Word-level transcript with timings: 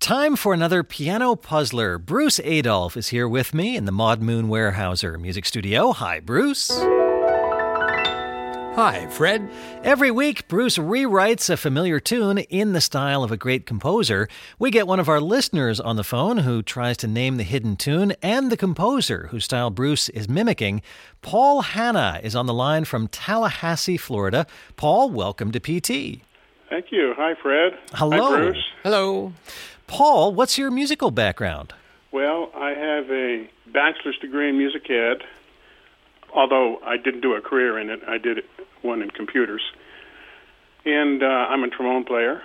Time 0.00 0.34
for 0.34 0.54
another 0.54 0.82
piano 0.82 1.36
puzzler. 1.36 1.98
Bruce 1.98 2.40
Adolphe 2.40 2.98
is 2.98 3.08
here 3.08 3.28
with 3.28 3.52
me 3.52 3.76
in 3.76 3.84
the 3.84 3.92
Maud 3.92 4.22
Moon 4.22 4.48
Weyerhaeuser 4.48 5.20
Music 5.20 5.44
Studio. 5.44 5.92
Hi, 5.92 6.20
Bruce. 6.20 6.70
Hi, 8.76 9.06
Fred. 9.10 9.46
Every 9.84 10.10
week, 10.10 10.48
Bruce 10.48 10.78
rewrites 10.78 11.50
a 11.50 11.58
familiar 11.58 12.00
tune 12.00 12.38
in 12.38 12.72
the 12.72 12.80
style 12.80 13.22
of 13.22 13.30
a 13.30 13.36
great 13.36 13.66
composer. 13.66 14.26
We 14.58 14.70
get 14.70 14.86
one 14.86 15.00
of 15.00 15.08
our 15.10 15.20
listeners 15.20 15.78
on 15.78 15.96
the 15.96 16.02
phone 16.02 16.38
who 16.38 16.62
tries 16.62 16.96
to 16.98 17.06
name 17.06 17.36
the 17.36 17.44
hidden 17.44 17.76
tune 17.76 18.14
and 18.22 18.50
the 18.50 18.56
composer 18.56 19.26
whose 19.30 19.44
style 19.44 19.68
Bruce 19.68 20.08
is 20.08 20.30
mimicking. 20.30 20.80
Paul 21.20 21.60
Hanna 21.60 22.20
is 22.22 22.34
on 22.34 22.46
the 22.46 22.54
line 22.54 22.86
from 22.86 23.06
Tallahassee, 23.08 23.98
Florida. 23.98 24.46
Paul, 24.76 25.10
welcome 25.10 25.52
to 25.52 25.60
PT. 25.60 26.22
Thank 26.70 26.86
you. 26.90 27.12
Hi, 27.18 27.34
Fred. 27.42 27.72
Hello. 27.92 28.30
Hi, 28.30 28.36
Bruce. 28.36 28.64
Hello. 28.82 29.32
Paul, 29.90 30.32
what's 30.34 30.56
your 30.56 30.70
musical 30.70 31.10
background? 31.10 31.74
Well, 32.12 32.52
I 32.54 32.70
have 32.70 33.10
a 33.10 33.50
bachelor's 33.66 34.16
degree 34.18 34.48
in 34.48 34.56
music 34.56 34.88
ed, 34.88 35.24
although 36.32 36.78
I 36.84 36.96
didn't 36.96 37.22
do 37.22 37.34
a 37.34 37.40
career 37.40 37.76
in 37.76 37.90
it. 37.90 38.00
I 38.06 38.16
did 38.16 38.44
one 38.82 39.02
in 39.02 39.10
computers. 39.10 39.62
And 40.84 41.24
uh, 41.24 41.26
I'm 41.26 41.64
a 41.64 41.68
trombone 41.68 42.04
player. 42.04 42.40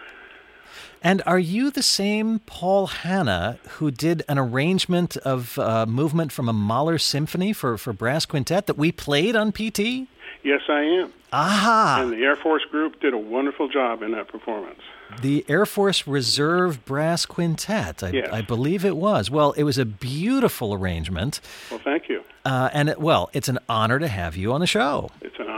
And 1.03 1.21
are 1.27 1.37
you 1.37 1.69
the 1.69 1.83
same 1.83 2.39
Paul 2.39 2.87
Hanna 2.87 3.59
who 3.73 3.91
did 3.91 4.23
an 4.27 4.39
arrangement 4.39 5.15
of 5.17 5.59
uh, 5.59 5.85
movement 5.85 6.31
from 6.31 6.49
a 6.49 6.53
Mahler 6.53 6.97
symphony 6.97 7.53
for, 7.53 7.77
for 7.77 7.93
brass 7.93 8.25
quintet 8.25 8.65
that 8.65 8.75
we 8.75 8.91
played 8.91 9.35
on 9.35 9.51
PT? 9.51 10.07
Yes, 10.45 10.61
I 10.69 10.83
am. 10.83 11.11
Aha! 11.33 11.99
And 12.03 12.11
the 12.13 12.17
Air 12.23 12.35
Force 12.35 12.63
group 12.65 13.01
did 13.01 13.13
a 13.13 13.17
wonderful 13.17 13.67
job 13.67 14.03
in 14.03 14.11
that 14.11 14.27
performance. 14.27 14.79
The 15.21 15.43
Air 15.49 15.65
Force 15.65 16.05
Reserve 16.07 16.85
Brass 16.85 17.25
Quintet, 17.25 18.03
I, 18.03 18.09
Yes. 18.11 18.29
I 18.31 18.41
believe 18.41 18.85
it 18.85 18.95
was. 18.95 19.31
Well, 19.31 19.51
it 19.53 19.63
was 19.63 19.77
a 19.79 19.85
beautiful 19.85 20.73
arrangement. 20.73 21.41
Well, 21.71 21.79
thank 21.83 22.07
you. 22.09 22.23
Uh, 22.45 22.69
and, 22.73 22.89
it, 22.89 22.99
well, 23.01 23.31
it's 23.33 23.47
an 23.49 23.57
honor 23.67 23.97
to 23.97 24.07
have 24.07 24.37
you 24.37 24.53
on 24.53 24.61
the 24.61 24.67
show. 24.67 25.09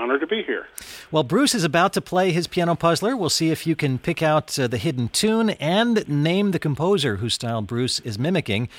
Honor 0.08 0.20
to 0.20 0.28
be 0.28 0.42
here. 0.42 0.68
Well, 1.12 1.24
Bruce 1.24 1.54
is 1.54 1.66
about 1.66 1.92
to 1.92 2.00
play 2.00 2.32
his 2.32 2.48
piano 2.48 2.76
puzzler. 2.76 3.18
We'll 3.18 3.30
see 3.30 3.50
if 3.50 3.68
you 3.68 3.76
can 3.76 4.00
pick 4.00 4.24
out 4.24 4.58
uh, 4.58 4.68
the 4.68 4.78
hidden 4.78 5.10
tune 5.10 5.50
and 5.50 6.08
name 6.08 6.52
the 6.52 6.60
composer 6.60 7.18
whose 7.18 7.34
style 7.34 7.62
Bruce 7.62 8.00
is 8.00 8.18
mimicking. 8.18 8.70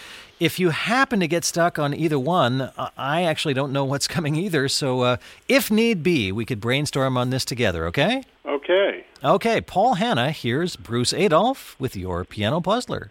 If 0.41 0.59
you 0.59 0.71
happen 0.71 1.21
to 1.21 1.29
get 1.29 1.45
stuck 1.45 1.79
on 1.79 1.93
either 1.93 2.19
one, 2.19 2.73
I 2.97 3.25
actually 3.25 3.53
don't 3.53 3.75
know 3.75 3.85
what's 3.85 4.09
coming 4.17 4.37
either. 4.37 4.69
So, 4.69 5.03
uh, 5.03 5.17
if 5.49 5.71
need 5.71 6.03
be, 6.03 6.33
we 6.33 6.47
could 6.47 6.63
brainstorm 6.63 7.19
on 7.19 7.29
this 7.29 7.45
together, 7.45 7.87
okay? 7.89 8.23
Okay. 8.47 9.05
Okay, 9.23 9.61
Paul 9.61 9.95
Hanna, 9.95 10.31
here's 10.31 10.77
Bruce 10.77 11.13
Adolphe 11.13 11.77
with 11.79 11.95
your 11.95 12.25
piano 12.25 12.63
puzzler. 12.63 13.11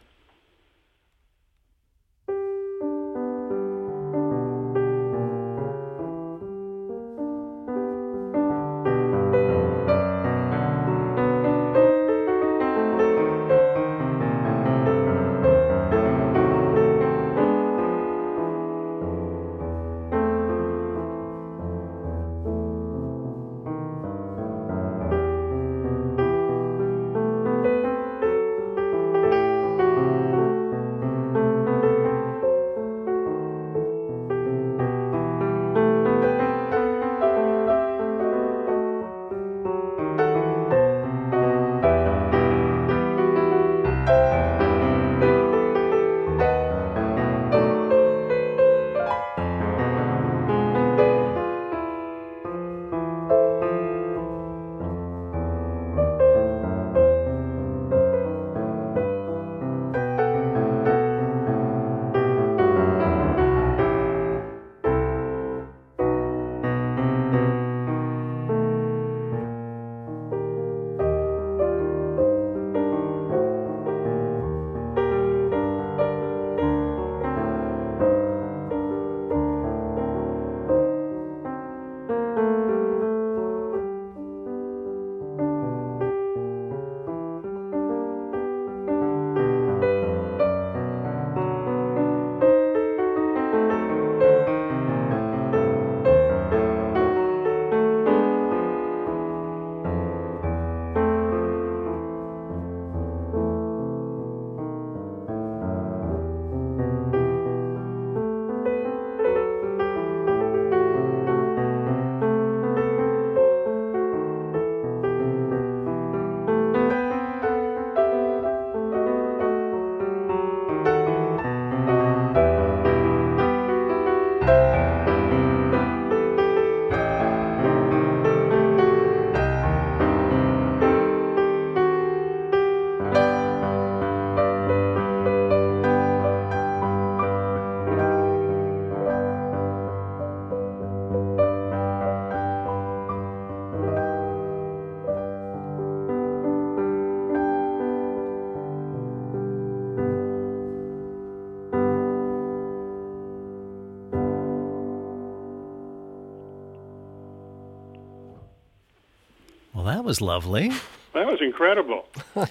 Was 160.07 160.21
lovely. 160.21 160.69
That 161.13 161.27
was 161.27 161.39
incredible. 161.41 162.07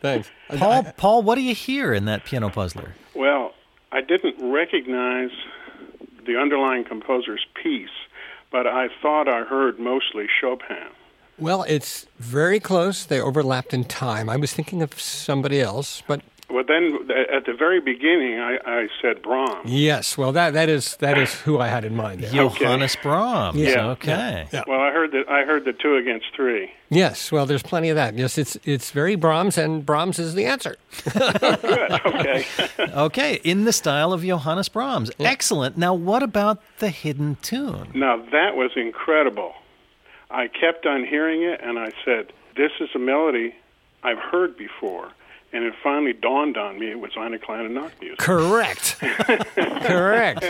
Thanks. 0.00 0.28
Paul, 0.56 0.82
Paul, 0.96 1.22
what 1.22 1.36
do 1.36 1.42
you 1.42 1.54
hear 1.54 1.94
in 1.94 2.06
that 2.06 2.24
piano 2.24 2.50
puzzler? 2.50 2.94
Well, 3.14 3.54
I 3.92 4.00
didn't 4.00 4.34
recognize 4.52 5.30
the 6.26 6.36
underlying 6.36 6.82
composer's 6.82 7.46
piece, 7.62 7.88
but 8.50 8.66
I 8.66 8.88
thought 9.00 9.28
I 9.28 9.44
heard 9.44 9.78
mostly 9.78 10.26
Chopin. 10.40 10.88
Well, 11.38 11.64
it's 11.68 12.06
very 12.18 12.58
close. 12.58 13.04
They 13.04 13.20
overlapped 13.20 13.72
in 13.72 13.84
time. 13.84 14.28
I 14.28 14.36
was 14.36 14.52
thinking 14.52 14.82
of 14.82 15.00
somebody 15.00 15.60
else, 15.60 16.02
but 16.08 16.20
Well, 16.50 16.62
then 16.66 17.08
at 17.32 17.46
the 17.46 17.54
very 17.54 17.80
beginning, 17.80 18.38
I, 18.38 18.58
I 18.66 18.88
said 19.00 19.22
Brahms. 19.22 19.70
yes. 19.70 20.16
Well, 20.18 20.30
that 20.32 20.52
that 20.52 20.68
is 20.68 20.96
that 20.96 21.16
is 21.18 21.32
who 21.40 21.58
I 21.58 21.68
had 21.68 21.84
in 21.84 21.96
mind. 21.96 22.20
There. 22.20 22.30
Johannes 22.30 22.96
Brahms. 23.02 23.56
Yeah. 23.58 23.86
Okay. 23.92 24.46
Yeah. 24.52 24.62
Well, 24.68 24.78
I 24.80 24.90
heard 24.92 25.12
that 25.12 25.28
I 25.28 25.44
heard 25.44 25.64
the 25.64 25.72
two 25.72 25.96
against 25.96 26.26
three. 26.36 26.70
Yes. 26.90 27.32
Well, 27.32 27.46
there's 27.46 27.62
plenty 27.62 27.88
of 27.88 27.96
that. 27.96 28.16
Yes, 28.16 28.36
it's 28.36 28.56
it's 28.64 28.90
very 28.90 29.16
Brahms, 29.16 29.56
and 29.56 29.84
Brahms 29.86 30.18
is 30.18 30.34
the 30.34 30.44
answer. 30.44 30.76
Good. 31.12 31.92
Okay. 32.06 32.46
Okay, 32.94 33.40
in 33.42 33.64
the 33.64 33.72
style 33.72 34.12
of 34.12 34.22
Johannes 34.22 34.68
Brahms. 34.68 35.10
Excellent. 35.18 35.76
Now, 35.76 35.94
what 35.94 36.22
about 36.22 36.60
the 36.78 36.90
hidden 36.90 37.36
tune? 37.42 37.88
now 37.94 38.16
that 38.30 38.54
was 38.56 38.70
incredible. 38.76 39.54
I 40.30 40.46
kept 40.48 40.86
on 40.86 41.04
hearing 41.04 41.42
it, 41.42 41.60
and 41.62 41.78
I 41.78 41.90
said, 42.04 42.32
"This 42.56 42.70
is 42.80 42.90
a 42.94 42.98
melody 43.00 43.54
I've 44.04 44.18
heard 44.18 44.56
before." 44.56 45.08
And 45.54 45.64
it 45.64 45.72
finally 45.82 46.12
dawned 46.12 46.56
on 46.56 46.78
me 46.80 46.90
it 46.90 46.98
was 46.98 47.12
Eine 47.16 47.38
kleine 47.38 47.70
Nachtmusik. 47.70 48.18
Correct. 48.18 48.96
Correct. 49.00 50.40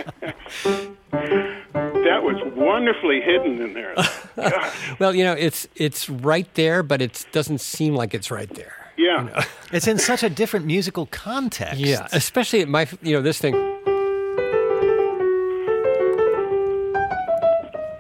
That 1.12 2.23
was 2.23 2.43
wonderfully 2.56 3.21
hidden 3.21 3.61
in 3.61 3.75
there. 3.75 3.95
Well, 4.99 5.15
you 5.15 5.23
know, 5.25 5.33
it's 5.33 5.69
it's 5.77 6.11
right 6.11 6.53
there, 6.55 6.83
but 6.83 7.01
it 7.01 7.25
doesn't 7.33 7.61
seem 7.61 7.95
like 7.95 8.15
it's 8.15 8.31
right 8.31 8.53
there. 8.55 8.75
Yeah. 8.97 9.45
It's 9.73 9.87
in 9.89 9.99
such 9.99 10.23
a 10.23 10.31
different 10.31 10.67
musical 10.67 11.06
context. 11.06 11.81
Yeah, 11.81 12.06
especially 12.12 12.61
at 12.62 12.69
my, 12.69 12.87
you 13.03 13.12
know, 13.15 13.23
this 13.23 13.39
thing. 13.41 13.55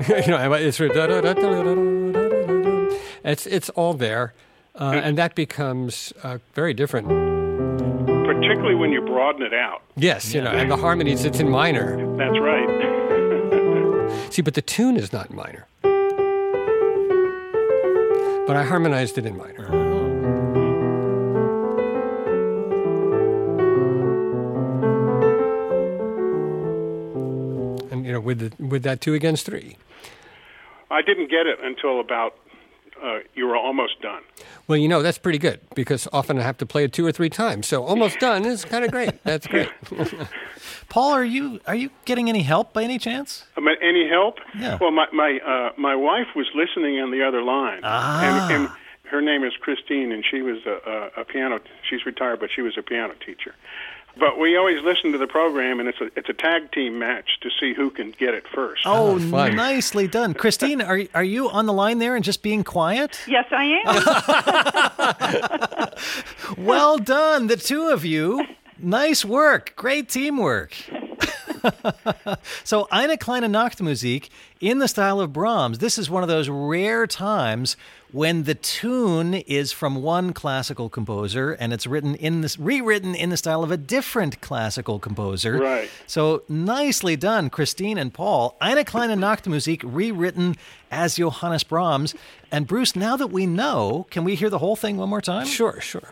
you 0.08 0.28
know, 0.28 0.52
it's 0.52 0.78
it's 3.24 3.46
it's 3.46 3.70
all 3.70 3.94
there, 3.94 4.34
uh, 4.76 5.00
and 5.02 5.16
that 5.18 5.34
becomes 5.34 6.12
uh, 6.22 6.38
very 6.54 6.74
different. 6.74 7.08
Particularly 8.26 8.74
when 8.74 8.90
you 8.90 9.00
broaden 9.00 9.42
it 9.42 9.54
out. 9.54 9.82
Yes, 9.96 10.34
you 10.34 10.40
know, 10.42 10.50
and 10.50 10.70
the 10.70 10.76
harmonies, 10.76 11.24
it's 11.24 11.38
in 11.40 11.48
minor. 11.48 11.96
That's 12.16 12.38
right. 12.40 12.68
See, 14.32 14.42
but 14.42 14.54
the 14.54 14.62
tune 14.62 14.96
is 14.96 15.12
not 15.12 15.30
in 15.30 15.36
minor. 15.36 15.66
But 18.46 18.56
I 18.56 18.64
harmonized 18.64 19.16
it 19.16 19.24
in 19.24 19.36
minor. 19.38 19.66
And 27.90 28.04
you 28.04 28.12
know, 28.12 28.20
with 28.20 28.40
the, 28.40 28.64
with 28.64 28.82
that 28.82 29.00
two 29.00 29.14
against 29.14 29.46
three. 29.46 29.78
I 30.90 31.00
didn't 31.00 31.30
get 31.30 31.46
it 31.46 31.58
until 31.62 32.00
about 32.00 32.36
uh, 33.04 33.18
you 33.34 33.46
were 33.46 33.56
almost 33.56 34.00
done. 34.00 34.22
Well, 34.66 34.78
you 34.78 34.88
know, 34.88 35.02
that's 35.02 35.18
pretty 35.18 35.38
good 35.38 35.60
because 35.74 36.08
often 36.12 36.38
I 36.38 36.42
have 36.42 36.56
to 36.58 36.66
play 36.66 36.84
it 36.84 36.92
two 36.92 37.04
or 37.04 37.12
three 37.12 37.28
times. 37.28 37.66
So 37.66 37.84
almost 37.84 38.18
done 38.18 38.44
is 38.46 38.64
kind 38.64 38.84
of 38.84 38.90
great. 38.90 39.22
That's 39.24 39.46
great. 39.46 39.68
Paul, 40.88 41.12
are 41.12 41.24
you 41.24 41.60
are 41.66 41.74
you 41.74 41.90
getting 42.04 42.28
any 42.28 42.42
help 42.42 42.72
by 42.72 42.82
any 42.84 42.98
chance? 42.98 43.44
Um, 43.56 43.68
any 43.82 44.08
help? 44.08 44.38
Yeah. 44.58 44.78
Well, 44.80 44.90
my 44.90 45.06
my 45.12 45.38
uh, 45.46 45.70
my 45.76 45.94
wife 45.94 46.28
was 46.34 46.46
listening 46.54 47.00
on 47.00 47.10
the 47.10 47.22
other 47.26 47.42
line, 47.42 47.80
Ah. 47.82 48.48
and, 48.48 48.54
and 48.64 48.70
her 49.10 49.20
name 49.20 49.44
is 49.44 49.52
Christine, 49.60 50.12
and 50.12 50.24
she 50.28 50.42
was 50.42 50.58
a, 50.66 51.10
a, 51.18 51.20
a 51.22 51.24
piano. 51.24 51.60
She's 51.88 52.06
retired, 52.06 52.40
but 52.40 52.50
she 52.54 52.62
was 52.62 52.76
a 52.78 52.82
piano 52.82 53.14
teacher. 53.24 53.54
But 54.16 54.38
we 54.38 54.56
always 54.56 54.82
listen 54.82 55.12
to 55.12 55.18
the 55.18 55.26
program, 55.26 55.80
and 55.80 55.88
it's 55.88 56.00
a 56.00 56.10
it's 56.16 56.28
a 56.28 56.32
tag 56.32 56.70
team 56.72 56.98
match 56.98 57.38
to 57.40 57.50
see 57.58 57.74
who 57.74 57.90
can 57.90 58.12
get 58.12 58.34
it 58.34 58.46
first. 58.46 58.82
Oh, 58.86 59.14
oh 59.14 59.18
fun. 59.18 59.56
nicely 59.56 60.06
done, 60.06 60.34
Christine. 60.34 60.80
Are 60.80 61.00
are 61.14 61.24
you 61.24 61.50
on 61.50 61.66
the 61.66 61.72
line 61.72 61.98
there 61.98 62.14
and 62.14 62.24
just 62.24 62.42
being 62.42 62.62
quiet? 62.64 63.20
Yes, 63.26 63.46
I 63.50 63.64
am. 63.84 65.34
Well 66.58 66.98
done, 66.98 67.46
the 67.46 67.56
two 67.56 67.88
of 67.88 68.04
you. 68.04 68.44
Nice 68.78 69.24
work. 69.24 69.72
Great 69.76 70.08
teamwork. 70.08 70.74
so, 72.64 72.86
Eine 72.90 73.16
kleine 73.16 73.48
Nachtmusik 73.48 74.28
in 74.60 74.78
the 74.78 74.88
style 74.88 75.20
of 75.20 75.32
Brahms. 75.32 75.78
This 75.78 75.98
is 75.98 76.08
one 76.08 76.22
of 76.22 76.28
those 76.28 76.48
rare 76.48 77.06
times 77.06 77.76
when 78.12 78.44
the 78.44 78.54
tune 78.54 79.34
is 79.34 79.72
from 79.72 79.96
one 79.96 80.32
classical 80.32 80.88
composer 80.88 81.52
and 81.52 81.72
it's 81.72 81.86
written 81.86 82.14
in 82.14 82.42
this 82.42 82.58
rewritten 82.58 83.14
in 83.14 83.30
the 83.30 83.36
style 83.36 83.64
of 83.64 83.72
a 83.72 83.76
different 83.76 84.40
classical 84.40 84.98
composer. 84.98 85.58
Right. 85.58 85.90
So 86.06 86.42
nicely 86.48 87.16
done, 87.16 87.50
Christine 87.50 87.98
and 87.98 88.14
Paul. 88.14 88.56
Eine 88.60 88.84
kleine 88.84 89.18
Nachtmusik 89.18 89.82
rewritten 89.84 90.56
as 90.90 91.16
Johannes 91.16 91.64
Brahms. 91.64 92.14
And 92.52 92.66
Bruce, 92.66 92.94
now 92.94 93.16
that 93.16 93.28
we 93.28 93.46
know, 93.46 94.06
can 94.10 94.22
we 94.22 94.36
hear 94.36 94.48
the 94.48 94.58
whole 94.58 94.76
thing 94.76 94.96
one 94.96 95.08
more 95.08 95.20
time? 95.20 95.46
Sure, 95.46 95.80
sure. 95.80 96.10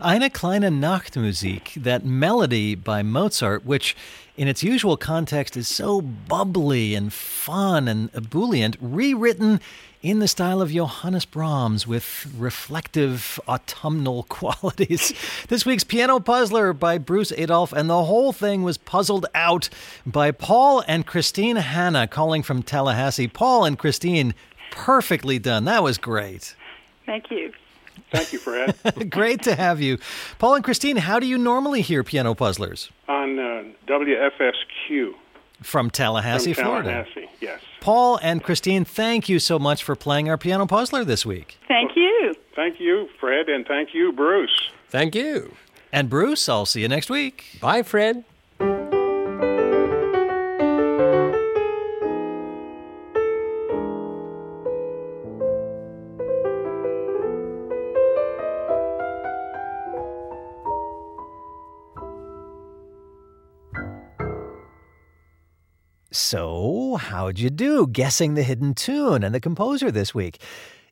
Eine 0.00 0.28
kleine 0.28 0.70
Nachtmusik, 0.70 1.82
that 1.82 2.04
melody 2.04 2.74
by 2.74 3.02
Mozart, 3.02 3.64
which 3.64 3.96
in 4.36 4.46
its 4.46 4.62
usual 4.62 4.98
context 4.98 5.56
is 5.56 5.68
so 5.68 6.02
bubbly 6.02 6.94
and 6.94 7.10
fun 7.10 7.88
and 7.88 8.10
ebullient, 8.14 8.76
rewritten 8.78 9.58
in 10.02 10.18
the 10.18 10.28
style 10.28 10.60
of 10.60 10.70
Johannes 10.70 11.24
Brahms 11.24 11.86
with 11.86 12.30
reflective 12.36 13.40
autumnal 13.48 14.22
qualities. 14.28 15.14
This 15.48 15.64
week's 15.64 15.84
Piano 15.84 16.20
Puzzler 16.20 16.74
by 16.74 16.98
Bruce 16.98 17.32
Adolphe, 17.32 17.72
and 17.74 17.88
the 17.88 18.04
whole 18.04 18.34
thing 18.34 18.62
was 18.62 18.76
puzzled 18.76 19.24
out 19.34 19.70
by 20.04 20.30
Paul 20.30 20.84
and 20.86 21.06
Christine 21.06 21.56
Hanna 21.56 22.06
calling 22.06 22.42
from 22.42 22.62
Tallahassee. 22.62 23.28
Paul 23.28 23.64
and 23.64 23.78
Christine, 23.78 24.34
perfectly 24.70 25.38
done. 25.38 25.64
That 25.64 25.82
was 25.82 25.96
great. 25.96 26.54
Thank 27.06 27.30
you. 27.30 27.52
Thank 28.10 28.32
you, 28.32 28.38
Fred. 28.38 28.74
Great 29.10 29.42
to 29.42 29.54
have 29.54 29.80
you. 29.80 29.98
Paul 30.38 30.54
and 30.54 30.64
Christine, 30.64 30.96
how 30.96 31.18
do 31.18 31.26
you 31.26 31.38
normally 31.38 31.82
hear 31.82 32.04
Piano 32.04 32.34
Puzzlers? 32.34 32.90
On 33.08 33.38
uh, 33.38 33.64
WFSQ. 33.86 35.14
From 35.62 35.90
Tallahassee, 35.90 36.52
from 36.52 36.64
Florida. 36.64 36.90
Tallahassee, 36.90 37.30
yes. 37.40 37.60
Paul 37.80 38.18
and 38.22 38.42
Christine, 38.42 38.84
thank 38.84 39.28
you 39.28 39.38
so 39.38 39.58
much 39.58 39.82
for 39.82 39.96
playing 39.96 40.28
our 40.28 40.36
Piano 40.36 40.66
Puzzler 40.66 41.02
this 41.04 41.24
week. 41.24 41.58
Thank 41.66 41.96
you. 41.96 42.34
Thank 42.54 42.78
you, 42.78 43.08
Fred, 43.18 43.48
and 43.48 43.66
thank 43.66 43.94
you, 43.94 44.12
Bruce. 44.12 44.70
Thank 44.88 45.14
you. 45.14 45.54
And 45.92 46.10
Bruce, 46.10 46.48
I'll 46.48 46.66
see 46.66 46.82
you 46.82 46.88
next 46.88 47.08
week. 47.08 47.58
Bye, 47.60 47.82
Fred. 47.82 48.24
So, 66.16 66.96
how'd 66.98 67.38
you 67.38 67.50
do 67.50 67.86
guessing 67.86 68.32
the 68.34 68.42
hidden 68.42 68.72
tune 68.72 69.22
and 69.22 69.34
the 69.34 69.40
composer 69.40 69.90
this 69.90 70.14
week? 70.14 70.40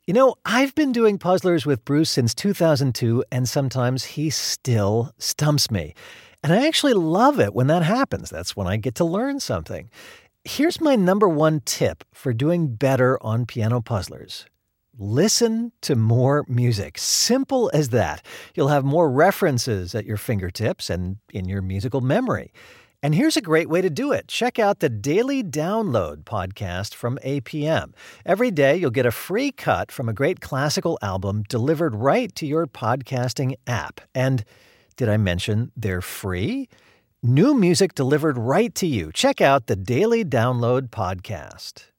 You 0.05 0.13
know, 0.13 0.35
I've 0.45 0.75
been 0.75 0.91
doing 0.91 1.17
puzzlers 1.17 1.65
with 1.65 1.83
Bruce 1.83 2.11
since 2.11 2.35
2002, 2.35 3.23
and 3.31 3.49
sometimes 3.49 4.03
he 4.03 4.29
still 4.29 5.13
stumps 5.17 5.71
me. 5.71 5.95
And 6.43 6.53
I 6.53 6.67
actually 6.67 6.93
love 6.93 7.39
it 7.39 7.55
when 7.55 7.65
that 7.67 7.81
happens. 7.81 8.29
That's 8.29 8.55
when 8.55 8.67
I 8.67 8.77
get 8.77 8.93
to 8.95 9.03
learn 9.03 9.39
something. 9.39 9.89
Here's 10.43 10.79
my 10.79 10.95
number 10.95 11.27
one 11.27 11.61
tip 11.65 12.03
for 12.13 12.31
doing 12.31 12.75
better 12.75 13.17
on 13.23 13.47
piano 13.47 13.81
puzzlers 13.81 14.45
listen 14.97 15.73
to 15.81 15.95
more 15.95 16.45
music. 16.47 16.97
Simple 16.97 17.69
as 17.73 17.89
that. 17.89 18.25
You'll 18.53 18.69
have 18.69 18.85
more 18.85 19.11
references 19.11 19.93
at 19.93 20.05
your 20.05 20.15
fingertips 20.15 20.89
and 20.89 21.17
in 21.33 21.49
your 21.49 21.61
musical 21.61 21.99
memory. 21.99 22.53
And 23.05 23.13
here's 23.13 23.37
a 23.37 23.41
great 23.41 23.69
way 23.69 23.83
to 23.83 23.89
do 23.91 24.13
it. 24.13 24.27
Check 24.27 24.57
out 24.57 24.79
the 24.79 24.89
Daily 24.89 25.43
Download 25.43 26.23
podcast 26.23 26.95
from 26.95 27.19
APM. 27.23 27.93
Every 28.25 28.49
day, 28.49 28.77
you'll 28.77 28.89
get 28.89 29.05
a 29.05 29.11
free 29.11 29.51
cut 29.51 29.91
from 29.91 30.09
a 30.09 30.11
great 30.11 30.41
classical 30.41 30.97
album 31.03 31.43
delivered 31.47 31.93
right 31.93 32.33
to 32.33 32.47
your 32.47 32.65
podcasting 32.65 33.57
app. 33.67 34.01
And 34.15 34.43
did 34.97 35.07
I 35.07 35.17
mention 35.17 35.71
they're 35.77 36.01
free? 36.01 36.67
New 37.21 37.53
music 37.53 37.93
delivered 37.93 38.39
right 38.39 38.73
to 38.73 38.87
you. 38.87 39.11
Check 39.13 39.39
out 39.39 39.67
the 39.67 39.75
Daily 39.75 40.25
Download 40.25 40.89
podcast. 40.89 41.94